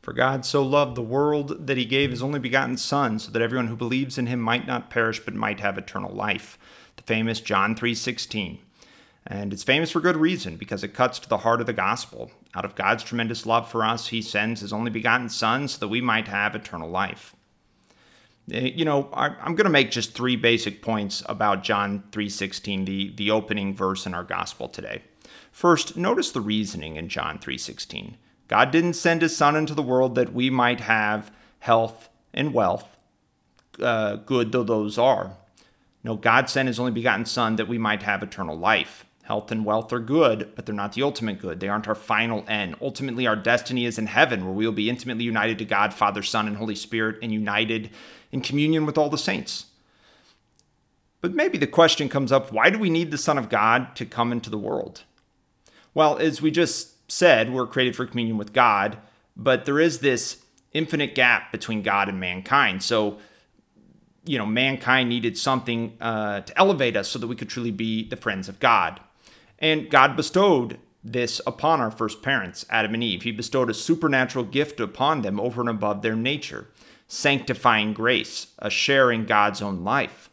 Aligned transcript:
For 0.00 0.12
God 0.12 0.44
so 0.44 0.62
loved 0.62 0.94
the 0.94 1.02
world 1.02 1.66
that 1.66 1.76
he 1.76 1.84
gave 1.84 2.10
his 2.10 2.22
only 2.22 2.38
begotten 2.38 2.76
Son, 2.76 3.18
so 3.18 3.30
that 3.30 3.42
everyone 3.42 3.66
who 3.66 3.76
believes 3.76 4.16
in 4.16 4.26
him 4.26 4.40
might 4.40 4.66
not 4.66 4.90
perish 4.90 5.20
but 5.20 5.34
might 5.34 5.60
have 5.60 5.76
eternal 5.76 6.14
life. 6.14 6.58
The 6.96 7.02
famous 7.02 7.40
John 7.40 7.74
3:16. 7.74 8.58
And 9.26 9.52
it's 9.52 9.64
famous 9.64 9.90
for 9.90 10.00
good 10.00 10.16
reason, 10.16 10.56
because 10.56 10.82
it 10.82 10.94
cuts 10.94 11.18
to 11.18 11.28
the 11.28 11.38
heart 11.38 11.60
of 11.60 11.66
the 11.66 11.72
gospel. 11.74 12.30
Out 12.54 12.64
of 12.64 12.74
God's 12.74 13.04
tremendous 13.04 13.44
love 13.44 13.70
for 13.70 13.84
us, 13.84 14.08
he 14.08 14.22
sends 14.22 14.62
his 14.62 14.72
only 14.72 14.90
begotten 14.90 15.28
Son 15.28 15.68
so 15.68 15.78
that 15.80 15.88
we 15.88 16.00
might 16.00 16.28
have 16.28 16.54
eternal 16.54 16.88
life. 16.88 17.36
Eh, 18.50 18.72
you 18.74 18.84
know, 18.84 19.10
I'm 19.12 19.54
going 19.54 19.66
to 19.66 19.70
make 19.70 19.90
just 19.90 20.14
three 20.14 20.36
basic 20.36 20.80
points 20.80 21.22
about 21.26 21.62
John 21.62 22.04
3:16, 22.12 22.86
the, 22.86 23.12
the 23.14 23.30
opening 23.30 23.74
verse 23.74 24.06
in 24.06 24.14
our 24.14 24.24
gospel 24.24 24.68
today. 24.68 25.02
First, 25.52 25.96
notice 25.96 26.30
the 26.30 26.40
reasoning 26.40 26.96
in 26.96 27.08
John 27.08 27.38
3:16. 27.38 28.14
God 28.48 28.70
didn't 28.70 28.94
send 28.94 29.22
his 29.22 29.36
son 29.36 29.54
into 29.54 29.74
the 29.74 29.82
world 29.82 30.14
that 30.14 30.32
we 30.32 30.50
might 30.50 30.80
have 30.80 31.30
health 31.60 32.08
and 32.32 32.54
wealth, 32.54 32.96
uh, 33.80 34.16
good 34.16 34.52
though 34.52 34.62
those 34.62 34.98
are. 34.98 35.36
No, 36.02 36.16
God 36.16 36.48
sent 36.48 36.68
his 36.68 36.78
only 36.78 36.92
begotten 36.92 37.26
son 37.26 37.56
that 37.56 37.68
we 37.68 37.78
might 37.78 38.02
have 38.02 38.22
eternal 38.22 38.56
life. 38.56 39.04
Health 39.24 39.52
and 39.52 39.66
wealth 39.66 39.92
are 39.92 40.00
good, 40.00 40.52
but 40.54 40.64
they're 40.64 40.74
not 40.74 40.94
the 40.94 41.02
ultimate 41.02 41.38
good. 41.38 41.60
They 41.60 41.68
aren't 41.68 41.86
our 41.86 41.94
final 41.94 42.44
end. 42.48 42.76
Ultimately, 42.80 43.26
our 43.26 43.36
destiny 43.36 43.84
is 43.84 43.98
in 43.98 44.06
heaven, 44.06 44.44
where 44.44 44.54
we 44.54 44.64
will 44.64 44.72
be 44.72 44.88
intimately 44.88 45.24
united 45.24 45.58
to 45.58 45.66
God, 45.66 45.92
Father, 45.92 46.22
Son, 46.22 46.46
and 46.46 46.56
Holy 46.56 46.74
Spirit, 46.74 47.18
and 47.20 47.30
united 47.30 47.90
in 48.32 48.40
communion 48.40 48.86
with 48.86 48.96
all 48.96 49.10
the 49.10 49.18
saints. 49.18 49.66
But 51.20 51.34
maybe 51.34 51.58
the 51.58 51.66
question 51.66 52.08
comes 52.08 52.32
up 52.32 52.52
why 52.52 52.70
do 52.70 52.78
we 52.78 52.88
need 52.88 53.10
the 53.10 53.18
Son 53.18 53.36
of 53.36 53.50
God 53.50 53.94
to 53.96 54.06
come 54.06 54.32
into 54.32 54.48
the 54.48 54.56
world? 54.56 55.02
Well, 55.92 56.16
as 56.16 56.40
we 56.40 56.50
just 56.50 56.94
said, 57.08 57.52
we're 57.52 57.66
created 57.66 57.96
for 57.96 58.06
communion 58.06 58.38
with 58.38 58.52
God, 58.52 58.98
but 59.36 59.64
there 59.64 59.80
is 59.80 60.00
this 60.00 60.42
infinite 60.72 61.14
gap 61.14 61.50
between 61.50 61.82
God 61.82 62.08
and 62.08 62.20
mankind. 62.20 62.82
So, 62.82 63.18
you 64.24 64.36
know, 64.38 64.46
mankind 64.46 65.08
needed 65.08 65.38
something 65.38 65.96
uh, 66.00 66.42
to 66.42 66.58
elevate 66.58 66.96
us 66.96 67.08
so 67.08 67.18
that 67.18 67.26
we 67.26 67.36
could 67.36 67.48
truly 67.48 67.70
be 67.70 68.06
the 68.06 68.16
friends 68.16 68.48
of 68.48 68.60
God. 68.60 69.00
And 69.58 69.90
God 69.90 70.16
bestowed 70.16 70.78
this 71.02 71.40
upon 71.46 71.80
our 71.80 71.90
first 71.90 72.22
parents, 72.22 72.66
Adam 72.68 72.94
and 72.94 73.02
Eve. 73.02 73.22
He 73.22 73.32
bestowed 73.32 73.70
a 73.70 73.74
supernatural 73.74 74.44
gift 74.44 74.78
upon 74.78 75.22
them 75.22 75.40
over 75.40 75.60
and 75.60 75.70
above 75.70 76.02
their 76.02 76.16
nature, 76.16 76.68
sanctifying 77.06 77.94
grace, 77.94 78.48
a 78.58 78.68
share 78.68 79.10
in 79.10 79.24
God's 79.24 79.62
own 79.62 79.82
life. 79.82 80.28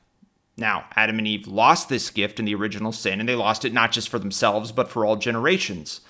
Now, 0.58 0.86
Adam 0.96 1.18
and 1.18 1.28
Eve 1.28 1.48
lost 1.48 1.90
this 1.90 2.10
gift 2.10 2.40
in 2.40 2.46
the 2.46 2.56
original 2.56 2.92
sin, 2.92 3.20
and 3.20 3.28
they 3.28 3.36
lost 3.36 3.66
it 3.66 3.74
not 3.74 3.92
just 3.92 4.10
for 4.10 4.20
themselves, 4.20 4.72
but 4.72 4.90
for 4.90 5.06
all 5.06 5.16
generations. 5.16 6.02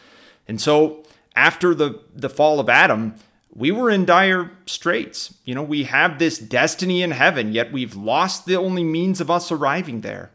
And 0.48 0.62
so, 0.62 1.04
after 1.36 1.76
the, 1.76 2.02
the 2.14 2.30
fall 2.30 2.60
of 2.60 2.70
Adam, 2.70 3.16
we 3.54 3.72
were 3.72 3.90
in 3.90 4.06
dire 4.06 4.52
straits. 4.66 5.34
You 5.44 5.56
know, 5.56 5.64
we 5.64 5.84
have 5.84 6.20
this 6.20 6.38
destiny 6.38 7.02
in 7.02 7.12
heaven, 7.12 7.52
yet 7.52 7.72
we've 7.72 7.96
lost 7.96 8.46
the 8.46 8.56
only 8.56 8.84
means 8.84 9.20
of 9.20 9.32
us 9.32 9.52
arriving 9.52 10.02
there 10.02 10.32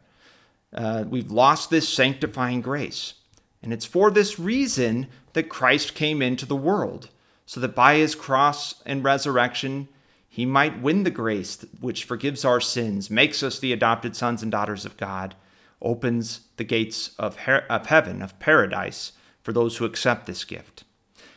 uh, 0.73 1.05
we've 1.09 1.31
lost 1.31 1.71
this 1.71 1.89
sanctifying 1.89 2.61
grace. 2.61 3.15
And 3.63 3.73
it's 3.73 3.85
for 3.85 4.11
this 4.11 4.39
reason 4.39 5.09
that 5.33 5.49
Christ 5.49 5.95
came 5.95 6.23
into 6.23 6.47
the 6.47 6.57
world, 6.57 7.11
so 7.47 7.61
that 7.61 7.75
by 7.75 7.97
his 7.97 8.15
cross 8.15 8.81
and 8.87 9.05
resurrection, 9.05 9.89
he 10.29 10.47
might 10.47 10.81
win 10.81 11.03
the 11.03 11.11
grace 11.11 11.65
which 11.81 12.05
forgives 12.05 12.45
our 12.45 12.61
sins, 12.61 13.11
makes 13.11 13.43
us 13.43 13.59
the 13.59 13.73
adopted 13.73 14.15
sons 14.15 14.43
and 14.43 14.53
daughters 14.53 14.85
of 14.85 14.97
God, 14.97 15.35
opens 15.83 16.41
the 16.57 16.65
gates 16.65 17.11
of, 17.19 17.37
of 17.69 17.87
heaven, 17.87 18.23
of 18.23 18.39
paradise, 18.39 19.13
for 19.43 19.53
those 19.53 19.77
who 19.77 19.85
accept 19.85 20.27
this 20.27 20.45
gift. 20.45 20.85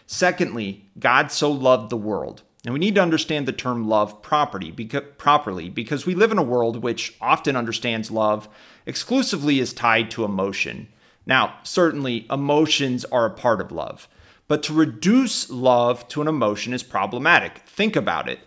Secondly, 0.06 0.90
God 1.00 1.32
so 1.32 1.52
loved 1.52 1.90
the 1.90 1.98
world. 1.98 2.44
And 2.66 2.74
we 2.74 2.80
need 2.80 2.96
to 2.96 3.02
understand 3.02 3.46
the 3.46 3.52
term 3.52 3.90
love 3.90 4.22
property, 4.22 4.72
because, 4.72 5.04
properly 5.18 5.70
because 5.70 6.06
we 6.06 6.16
live 6.16 6.32
in 6.32 6.38
a 6.38 6.44
world 6.44 6.82
which 6.82 7.16
often 7.20 7.56
understands 7.56 8.10
love 8.10 8.48
exclusively 8.86 9.60
as 9.60 9.74
tied 9.74 10.10
to 10.12 10.24
emotion. 10.24 10.88
Now, 11.26 11.56
certainly, 11.64 12.26
emotions 12.30 13.06
are 13.06 13.26
a 13.26 13.32
part 13.32 13.60
of 13.60 13.72
love, 13.72 14.08
but 14.48 14.64
to 14.64 14.74
reduce 14.74 15.50
love 15.50 16.08
to 16.10 16.22
an 16.22 16.28
emotion 16.28 16.74
is 16.74 16.84
problematic. 16.84 17.60
Think 17.66 17.96
about 17.96 18.30
it. 18.30 18.40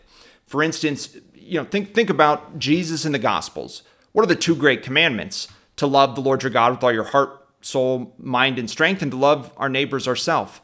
For 0.46 0.62
instance, 0.62 1.16
you 1.34 1.58
know, 1.60 1.64
think, 1.64 1.94
think 1.94 2.08
about 2.08 2.58
Jesus 2.58 3.04
in 3.04 3.12
the 3.12 3.18
Gospels. 3.18 3.82
What 4.12 4.22
are 4.22 4.28
the 4.28 4.36
two 4.36 4.54
great 4.54 4.82
commandments? 4.82 5.48
To 5.76 5.86
love 5.86 6.14
the 6.14 6.22
Lord 6.22 6.42
your 6.42 6.50
God 6.50 6.72
with 6.72 6.82
all 6.82 6.92
your 6.92 7.04
heart, 7.04 7.45
soul, 7.66 8.14
mind, 8.18 8.58
and 8.58 8.70
strength, 8.70 9.02
and 9.02 9.10
to 9.10 9.16
love 9.16 9.52
our 9.56 9.68
neighbors 9.68 10.06
ourselves. 10.08 10.60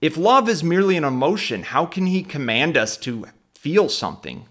If 0.00 0.16
love 0.16 0.48
is 0.48 0.64
merely 0.64 0.96
an 0.96 1.04
emotion, 1.04 1.62
how 1.62 1.84
can 1.86 2.06
he 2.06 2.22
command 2.22 2.76
us 2.76 2.96
to 2.98 3.26
feel 3.54 3.88
something? 3.88 4.46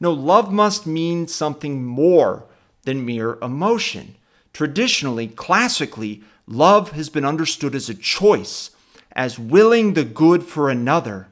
No, 0.00 0.12
love 0.12 0.50
must 0.50 0.86
mean 0.86 1.28
something 1.28 1.84
more 1.84 2.46
than 2.84 3.04
mere 3.04 3.38
emotion. 3.42 4.16
Traditionally, 4.54 5.28
classically, 5.28 6.22
love 6.46 6.92
has 6.92 7.10
been 7.10 7.26
understood 7.26 7.74
as 7.74 7.90
a 7.90 7.94
choice, 7.94 8.70
as 9.12 9.38
willing 9.38 9.92
the 9.92 10.04
good 10.04 10.42
for 10.42 10.70
another. 10.70 11.28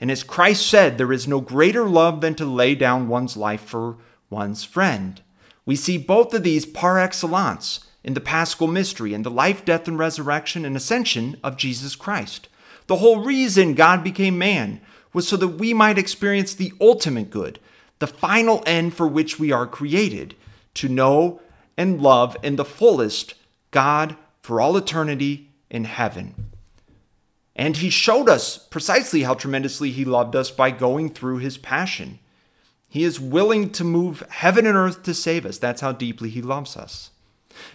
And 0.00 0.10
as 0.10 0.22
Christ 0.22 0.66
said, 0.66 0.96
there 0.96 1.12
is 1.12 1.28
no 1.28 1.40
greater 1.40 1.84
love 1.84 2.22
than 2.22 2.34
to 2.36 2.46
lay 2.46 2.74
down 2.74 3.08
one's 3.08 3.36
life 3.36 3.62
for 3.62 3.98
one's 4.30 4.64
friend. 4.64 5.20
We 5.68 5.76
see 5.76 5.98
both 5.98 6.32
of 6.32 6.44
these 6.44 6.64
par 6.64 6.98
excellence 6.98 7.80
in 8.02 8.14
the 8.14 8.22
paschal 8.22 8.68
mystery 8.68 9.12
and 9.12 9.22
the 9.22 9.30
life, 9.30 9.66
death, 9.66 9.86
and 9.86 9.98
resurrection 9.98 10.64
and 10.64 10.74
ascension 10.74 11.36
of 11.44 11.58
Jesus 11.58 11.94
Christ. 11.94 12.48
The 12.86 12.96
whole 12.96 13.22
reason 13.22 13.74
God 13.74 14.02
became 14.02 14.38
man 14.38 14.80
was 15.12 15.28
so 15.28 15.36
that 15.36 15.58
we 15.58 15.74
might 15.74 15.98
experience 15.98 16.54
the 16.54 16.72
ultimate 16.80 17.28
good, 17.28 17.58
the 17.98 18.06
final 18.06 18.62
end 18.64 18.94
for 18.94 19.06
which 19.06 19.38
we 19.38 19.52
are 19.52 19.66
created, 19.66 20.34
to 20.72 20.88
know 20.88 21.42
and 21.76 22.00
love 22.00 22.34
in 22.42 22.56
the 22.56 22.64
fullest 22.64 23.34
God 23.70 24.16
for 24.40 24.62
all 24.62 24.74
eternity 24.74 25.50
in 25.68 25.84
heaven. 25.84 26.48
And 27.54 27.76
he 27.76 27.90
showed 27.90 28.30
us 28.30 28.56
precisely 28.56 29.24
how 29.24 29.34
tremendously 29.34 29.90
he 29.90 30.06
loved 30.06 30.34
us 30.34 30.50
by 30.50 30.70
going 30.70 31.10
through 31.10 31.38
his 31.38 31.58
passion. 31.58 32.20
He 32.88 33.04
is 33.04 33.20
willing 33.20 33.70
to 33.70 33.84
move 33.84 34.22
heaven 34.30 34.66
and 34.66 34.76
earth 34.76 35.02
to 35.02 35.14
save 35.14 35.44
us. 35.44 35.58
That's 35.58 35.82
how 35.82 35.92
deeply 35.92 36.30
he 36.30 36.40
loves 36.40 36.76
us. 36.76 37.10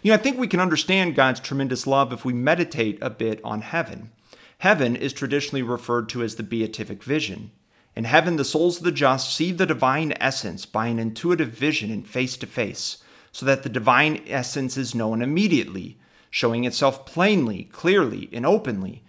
You 0.02 0.10
know, 0.10 0.16
I 0.16 0.18
think 0.18 0.38
we 0.38 0.48
can 0.48 0.60
understand 0.60 1.16
God's 1.16 1.40
tremendous 1.40 1.86
love 1.86 2.12
if 2.12 2.26
we 2.26 2.34
meditate 2.34 2.98
a 3.02 3.10
bit 3.10 3.40
on 3.44 3.62
heaven. 3.62 4.12
Heaven 4.60 4.96
is 4.96 5.14
traditionally 5.14 5.62
referred 5.62 6.10
to 6.10 6.24
as 6.24 6.36
the 6.36 6.44
beatific 6.44 7.04
vision. 7.04 7.52
In 7.96 8.06
heaven, 8.06 8.38
the 8.38 8.46
souls 8.46 8.78
of 8.78 8.84
the 8.84 8.92
just 8.92 9.36
see 9.36 9.52
the 9.52 9.66
divine 9.66 10.14
essence 10.20 10.66
by 10.66 10.88
an 10.88 11.00
intuitive 11.00 11.50
vision 11.50 11.92
and 11.92 12.08
face 12.08 12.38
to 12.38 12.48
face, 12.48 13.04
so 13.32 13.46
that 13.46 13.64
the 13.64 13.70
divine 13.70 14.24
essence 14.28 14.78
is 14.78 14.96
known 14.96 15.22
immediately, 15.22 15.98
showing 16.32 16.64
itself 16.64 17.06
plainly, 17.06 17.66
clearly, 17.66 18.30
and 18.32 18.46
openly. 18.46 19.04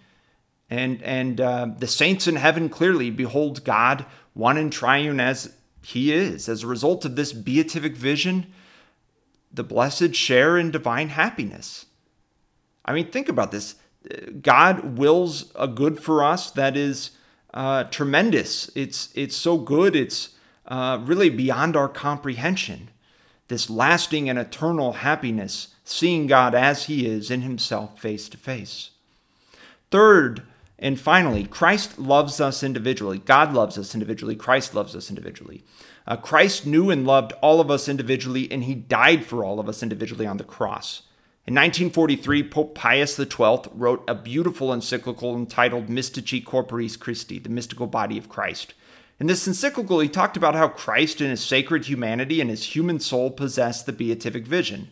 And, 0.69 1.01
and 1.03 1.41
uh, 1.41 1.69
the 1.77 1.87
saints 1.87 2.27
in 2.27 2.35
heaven 2.35 2.69
clearly 2.69 3.09
behold 3.09 3.63
God, 3.63 4.05
one 4.33 4.57
and 4.57 4.71
triune 4.71 5.19
as 5.19 5.55
he 5.85 6.11
is. 6.11 6.49
As 6.49 6.63
a 6.63 6.67
result 6.67 7.05
of 7.05 7.15
this 7.15 7.31
beatific 7.31 7.95
vision, 7.95 8.47
the 9.53 9.63
blessed 9.63 10.15
share 10.15 10.57
in 10.57 10.71
divine 10.71 11.09
happiness. 11.09 11.85
I 12.83 12.93
mean, 12.93 13.11
think 13.11 13.29
about 13.29 13.51
this. 13.51 13.75
God 14.41 14.97
wills 14.97 15.51
a 15.55 15.67
good 15.67 15.99
for 15.99 16.23
us 16.23 16.49
that 16.51 16.75
is 16.75 17.11
uh, 17.53 17.83
tremendous. 17.85 18.71
It's 18.75 19.09
it's 19.13 19.35
so 19.35 19.57
good. 19.57 19.95
It's 19.95 20.29
uh, 20.67 20.99
really 21.03 21.29
beyond 21.29 21.75
our 21.75 21.87
comprehension. 21.87 22.89
This 23.47 23.69
lasting 23.69 24.27
and 24.27 24.39
eternal 24.39 24.93
happiness, 24.93 25.67
seeing 25.83 26.25
God 26.25 26.55
as 26.55 26.85
He 26.85 27.05
is 27.05 27.29
in 27.29 27.41
Himself 27.41 27.99
face 27.99 28.27
to 28.29 28.37
face. 28.37 28.89
Third, 29.91 30.41
and 30.77 30.99
finally, 30.99 31.45
Christ 31.45 31.97
loves 31.97 32.41
us 32.41 32.61
individually. 32.61 33.19
God 33.19 33.53
loves 33.53 33.77
us 33.77 33.93
individually. 33.93 34.35
Christ 34.35 34.75
loves 34.75 34.95
us 34.95 35.09
individually. 35.09 35.63
Uh, 36.05 36.17
Christ 36.17 36.65
knew 36.65 36.89
and 36.89 37.07
loved 37.07 37.31
all 37.41 37.61
of 37.61 37.71
us 37.71 37.87
individually, 37.87 38.51
and 38.51 38.65
He 38.65 38.75
died 38.75 39.25
for 39.25 39.43
all 39.43 39.59
of 39.59 39.69
us 39.69 39.81
individually 39.81 40.27
on 40.27 40.37
the 40.37 40.43
cross. 40.43 41.03
In 41.47 41.53
1943, 41.53 42.49
Pope 42.49 42.75
Pius 42.75 43.15
XII 43.15 43.69
wrote 43.73 44.03
a 44.07 44.15
beautiful 44.15 44.73
encyclical 44.73 45.35
entitled 45.35 45.87
Mystici 45.87 46.43
Corporis 46.43 46.99
Christi, 46.99 47.39
the 47.39 47.49
mystical 47.49 47.87
body 47.87 48.17
of 48.17 48.29
Christ. 48.29 48.73
In 49.19 49.27
this 49.27 49.47
encyclical, 49.47 49.99
he 49.99 50.09
talked 50.09 50.35
about 50.35 50.55
how 50.55 50.67
Christ 50.67 51.21
in 51.21 51.29
his 51.29 51.43
sacred 51.43 51.85
humanity 51.85 52.41
and 52.41 52.49
his 52.49 52.75
human 52.75 52.99
soul 52.99 53.31
possessed 53.31 53.85
the 53.85 53.93
beatific 53.93 54.45
vision. 54.45 54.89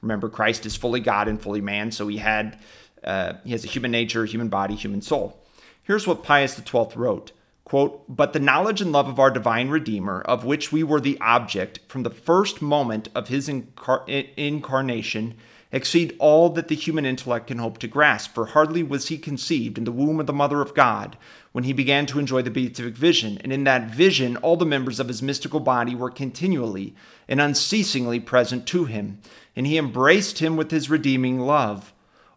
Remember, 0.00 0.28
Christ 0.28 0.64
is 0.64 0.76
fully 0.76 1.00
God 1.00 1.28
and 1.28 1.42
fully 1.42 1.60
man, 1.60 1.90
so 1.90 2.06
he 2.08 2.18
had 2.18 2.58
uh, 3.04 3.34
he 3.44 3.52
has 3.52 3.64
a 3.64 3.68
human 3.68 3.90
nature, 3.90 4.24
human 4.24 4.48
body, 4.48 4.74
human 4.74 5.02
soul. 5.02 5.42
Here's 5.82 6.06
what 6.06 6.22
Pius 6.22 6.56
XII 6.56 6.88
wrote 6.96 7.32
quote, 7.64 8.04
But 8.08 8.32
the 8.32 8.40
knowledge 8.40 8.80
and 8.80 8.92
love 8.92 9.08
of 9.08 9.18
our 9.18 9.30
divine 9.30 9.68
Redeemer, 9.68 10.22
of 10.22 10.44
which 10.44 10.72
we 10.72 10.82
were 10.82 11.00
the 11.00 11.18
object 11.20 11.80
from 11.86 12.02
the 12.02 12.10
first 12.10 12.62
moment 12.62 13.08
of 13.14 13.28
his 13.28 13.48
incar- 13.48 14.28
incarnation, 14.36 15.34
exceed 15.70 16.16
all 16.18 16.48
that 16.50 16.68
the 16.68 16.74
human 16.74 17.04
intellect 17.04 17.48
can 17.48 17.58
hope 17.58 17.78
to 17.78 17.86
grasp, 17.86 18.34
for 18.34 18.46
hardly 18.46 18.82
was 18.82 19.08
he 19.08 19.18
conceived 19.18 19.76
in 19.76 19.84
the 19.84 19.92
womb 19.92 20.18
of 20.18 20.26
the 20.26 20.32
Mother 20.32 20.62
of 20.62 20.74
God 20.74 21.16
when 21.52 21.64
he 21.64 21.72
began 21.72 22.06
to 22.06 22.18
enjoy 22.18 22.40
the 22.40 22.50
beatific 22.50 22.96
vision, 22.96 23.38
and 23.42 23.52
in 23.52 23.64
that 23.64 23.90
vision 23.90 24.36
all 24.38 24.56
the 24.56 24.64
members 24.64 24.98
of 24.98 25.08
his 25.08 25.22
mystical 25.22 25.60
body 25.60 25.94
were 25.94 26.10
continually 26.10 26.94
and 27.28 27.40
unceasingly 27.40 28.18
present 28.18 28.66
to 28.66 28.86
him, 28.86 29.18
and 29.54 29.66
he 29.66 29.76
embraced 29.76 30.38
him 30.38 30.56
with 30.56 30.70
his 30.70 30.88
redeeming 30.88 31.40
love. 31.40 31.92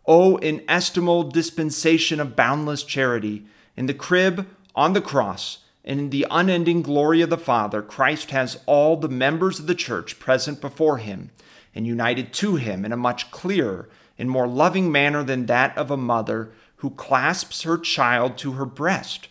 O 0.06 0.38
inestimable 0.38 1.24
dispensation 1.24 2.20
of 2.20 2.36
boundless 2.36 2.84
charity! 2.84 3.46
In 3.78 3.86
the 3.86 3.94
crib, 3.94 4.48
on 4.76 4.94
the 4.94 5.02
cross, 5.02 5.60
and 5.84 6.00
in 6.00 6.10
the 6.10 6.26
unending 6.30 6.82
glory 6.82 7.22
of 7.22 7.30
the 7.30 7.38
Father, 7.38 7.82
Christ 7.82 8.32
has 8.32 8.60
all 8.66 8.98
the 8.98 9.10
members 9.10 9.60
of 9.60 9.68
the 9.68 9.76
church 9.76 10.20
present 10.20 10.62
before 10.62 10.98
him 10.98 11.32
and 11.74 11.88
united 11.88 12.34
to 12.34 12.56
him 12.56 12.84
in 12.84 12.92
a 12.92 12.98
much 12.98 13.32
clearer 13.32 13.90
and 14.18 14.30
more 14.30 14.48
loving 14.48 14.92
manner 14.92 15.24
than 15.24 15.46
that 15.46 15.78
of 15.78 15.90
a 15.90 15.98
mother 15.98 16.52
who 16.78 16.90
clasps 16.92 17.64
her 17.64 17.78
child 17.78 18.38
to 18.40 18.54
her 18.54 18.66
breast, 18.66 19.28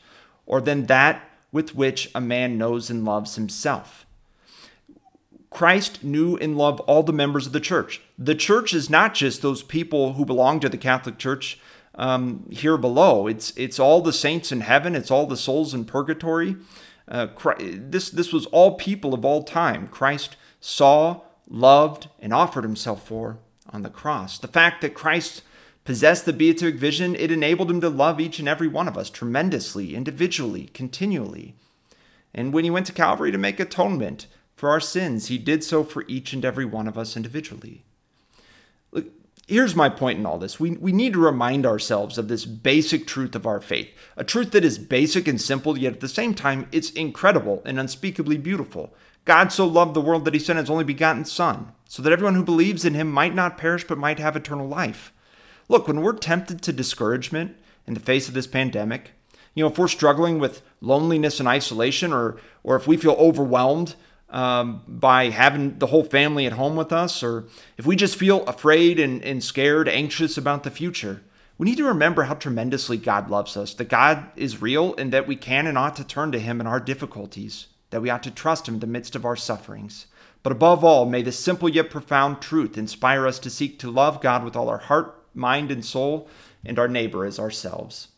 or 0.46 0.61
than 0.61 0.87
that 0.87 1.28
with 1.52 1.75
which 1.75 2.11
a 2.14 2.20
man 2.20 2.56
knows 2.56 2.90
and 2.90 3.05
loves 3.05 3.34
himself. 3.34 4.06
Christ 5.50 6.05
knew 6.05 6.37
and 6.37 6.56
loved 6.56 6.81
all 6.81 7.02
the 7.02 7.12
members 7.12 7.47
of 7.47 7.52
the 7.52 7.61
church. 7.61 8.00
The 8.17 8.37
church 8.37 8.73
is 8.73 8.88
not 8.88 9.14
just 9.14 9.43
those 9.43 9.62
people 9.62 10.14
who 10.14 10.25
belong 10.25 10.61
to 10.61 10.69
the 10.69 10.79
Catholic 10.79 11.19
Church 11.19 11.58
um, 11.97 12.49
here 12.50 12.76
below. 12.76 13.26
It's 13.26 13.52
it's 13.56 13.81
all 13.81 14.00
the 14.00 14.12
saints 14.12 14.52
in 14.52 14.61
heaven. 14.61 14.94
It's 14.94 15.11
all 15.11 15.26
the 15.26 15.37
souls 15.37 15.75
in 15.75 15.85
purgatory. 15.85 16.56
Uh, 17.08 17.26
Christ, 17.26 17.91
this 17.91 18.11
this 18.11 18.32
was 18.32 18.47
all 18.47 18.76
people 18.76 19.12
of 19.12 19.25
all 19.25 19.43
time. 19.43 19.88
Christ 19.88 20.37
saw, 20.61 21.23
loved, 21.49 22.08
and 22.20 22.32
offered 22.32 22.64
himself 22.64 23.06
for 23.06 23.38
on 23.69 23.82
the 23.82 23.91
cross. 23.91 24.38
The 24.38 24.49
fact 24.49 24.81
that 24.82 24.94
Christ 24.94 25.43
possessed 25.85 26.26
the 26.26 26.32
beatific 26.32 26.76
vision, 26.76 27.17
it 27.17 27.32
enabled 27.32 27.70
him 27.70 27.81
to 27.81 27.88
love 27.88 28.20
each 28.20 28.38
and 28.38 28.49
every 28.49 28.69
one 28.69 28.87
of 28.87 28.96
us 28.96 29.11
tremendously, 29.11 29.96
individually, 29.96 30.70
continually. 30.73 31.55
And 32.32 32.53
when 32.53 32.64
he 32.64 32.70
went 32.70 32.87
to 32.87 32.93
Calvary 32.93 33.32
to 33.32 33.38
make 33.38 33.58
atonement 33.58 34.26
for 34.60 34.68
our 34.68 34.78
sins, 34.78 35.28
he 35.28 35.38
did 35.38 35.64
so 35.64 35.82
for 35.82 36.04
each 36.06 36.34
and 36.34 36.44
every 36.44 36.66
one 36.66 36.86
of 36.86 36.98
us 36.98 37.16
individually. 37.16 37.82
Look, 38.92 39.06
here's 39.46 39.74
my 39.74 39.88
point 39.88 40.18
in 40.18 40.26
all 40.26 40.38
this. 40.38 40.60
We, 40.60 40.72
we 40.72 40.92
need 40.92 41.14
to 41.14 41.18
remind 41.18 41.64
ourselves 41.64 42.18
of 42.18 42.28
this 42.28 42.44
basic 42.44 43.06
truth 43.06 43.34
of 43.34 43.46
our 43.46 43.62
faith, 43.62 43.88
a 44.18 44.22
truth 44.22 44.50
that 44.50 44.62
is 44.62 44.76
basic 44.76 45.26
and 45.26 45.40
simple, 45.40 45.78
yet 45.78 45.94
at 45.94 46.00
the 46.00 46.08
same 46.08 46.34
time, 46.34 46.68
it's 46.72 46.90
incredible 46.90 47.62
and 47.64 47.80
unspeakably 47.80 48.36
beautiful. 48.36 48.92
God 49.24 49.50
so 49.50 49.66
loved 49.66 49.94
the 49.94 50.00
world 50.02 50.26
that 50.26 50.34
he 50.34 50.40
sent 50.40 50.58
his 50.58 50.68
only 50.68 50.84
begotten 50.84 51.24
Son, 51.24 51.72
so 51.86 52.02
that 52.02 52.12
everyone 52.12 52.34
who 52.34 52.44
believes 52.44 52.84
in 52.84 52.92
him 52.92 53.10
might 53.10 53.34
not 53.34 53.56
perish 53.56 53.84
but 53.84 53.96
might 53.96 54.18
have 54.18 54.36
eternal 54.36 54.68
life. 54.68 55.10
Look, 55.70 55.88
when 55.88 56.02
we're 56.02 56.12
tempted 56.12 56.60
to 56.60 56.72
discouragement 56.74 57.56
in 57.86 57.94
the 57.94 58.00
face 58.00 58.28
of 58.28 58.34
this 58.34 58.46
pandemic, 58.46 59.12
you 59.54 59.64
know, 59.64 59.70
if 59.70 59.78
we're 59.78 59.88
struggling 59.88 60.38
with 60.38 60.60
loneliness 60.82 61.40
and 61.40 61.48
isolation, 61.48 62.12
or 62.12 62.38
or 62.62 62.76
if 62.76 62.86
we 62.86 62.98
feel 62.98 63.12
overwhelmed 63.12 63.94
um, 64.31 64.82
by 64.87 65.31
having 65.31 65.79
the 65.79 65.88
whole 65.88 66.05
family 66.05 66.47
at 66.47 66.53
home 66.53 66.77
with 66.77 66.93
us, 66.93 67.23
or 67.23 67.47
if 67.77 67.87
we 67.87 67.97
just 67.97 68.17
feel 68.17 68.44
afraid 68.44 68.99
and, 69.00 69.23
and 69.25 69.43
scared, 69.43 69.88
anxious 69.88 70.38
about 70.38 70.62
the 70.62 70.71
future, 70.71 71.23
we 71.59 71.67
need 71.67 71.77
to 71.77 71.85
remember 71.85 72.23
how 72.23 72.35
tremendously 72.35 72.97
God 72.97 73.29
loves 73.29 73.56
us, 73.56 73.75
that 73.75 73.88
God 73.88 74.31
is 74.35 74.62
real, 74.62 74.94
and 74.97 75.12
that 75.12 75.27
we 75.27 75.37
can 75.37 75.67
and 75.67 75.77
ought 75.77 75.97
to 75.97 76.05
turn 76.05 76.32
to 76.32 76.38
Him 76.38 76.61
in 76.61 76.67
our 76.67 76.81
difficulties, 76.81 77.67
that 77.91 78.00
we 78.00 78.09
ought 78.09 78.23
to 78.23 78.31
trust 78.31 78.67
Him 78.67 78.75
in 78.75 78.81
the 78.81 78.87
midst 78.87 79.15
of 79.15 79.25
our 79.25 79.37
sufferings. 79.37 80.06
But 80.43 80.53
above 80.53 80.82
all, 80.82 81.05
may 81.05 81.23
this 81.23 81.38
simple 81.38 81.69
yet 81.69 81.91
profound 81.91 82.41
truth 82.41 82.79
inspire 82.79 83.27
us 83.27 83.38
to 83.41 83.50
seek 83.50 83.79
to 83.81 83.91
love 83.91 84.23
God 84.23 84.43
with 84.43 84.56
all 84.56 84.71
our 84.71 84.79
heart, 84.79 85.23
mind, 85.35 85.71
and 85.71 85.85
soul, 85.85 86.29
and 86.65 86.79
our 86.79 86.88
neighbor 86.88 87.25
as 87.25 87.38
ourselves. 87.38 88.09